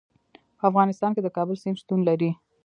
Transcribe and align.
په 0.57 0.63
افغانستان 0.69 1.11
کې 1.15 1.21
د 1.23 1.27
کابل 1.37 1.55
سیند 1.61 1.79
شتون 1.81 1.99
لري. 2.09 2.31